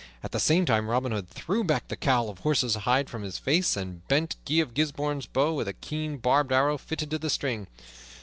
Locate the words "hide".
2.73-3.07